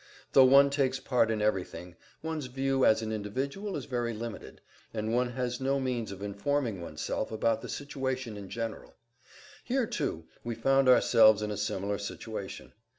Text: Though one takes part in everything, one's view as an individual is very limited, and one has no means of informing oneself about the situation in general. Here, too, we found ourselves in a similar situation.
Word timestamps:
Though 0.33 0.45
one 0.45 0.71
takes 0.71 0.99
part 0.99 1.29
in 1.29 1.43
everything, 1.43 1.95
one's 2.23 2.47
view 2.47 2.83
as 2.85 3.03
an 3.03 3.11
individual 3.11 3.77
is 3.77 3.85
very 3.85 4.15
limited, 4.15 4.59
and 4.95 5.13
one 5.13 5.33
has 5.33 5.61
no 5.61 5.79
means 5.79 6.11
of 6.11 6.23
informing 6.23 6.81
oneself 6.81 7.31
about 7.31 7.61
the 7.61 7.69
situation 7.69 8.35
in 8.35 8.49
general. 8.49 8.95
Here, 9.63 9.85
too, 9.85 10.23
we 10.43 10.55
found 10.55 10.89
ourselves 10.89 11.43
in 11.43 11.51
a 11.51 11.55
similar 11.55 11.99
situation. 11.99 12.73